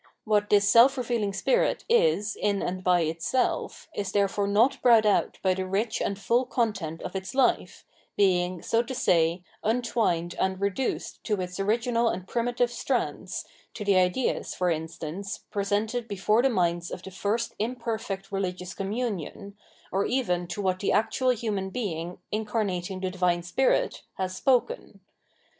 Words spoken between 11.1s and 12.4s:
to its original and